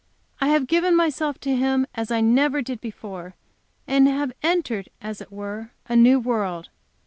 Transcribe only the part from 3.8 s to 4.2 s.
and